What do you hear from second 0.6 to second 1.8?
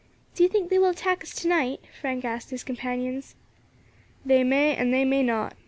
they will attack us to night?"